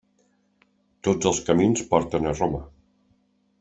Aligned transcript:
Tots 1.09 1.31
els 1.33 1.43
camins 1.51 1.85
porten 1.95 2.31
a 2.31 2.35
Roma. 2.43 2.67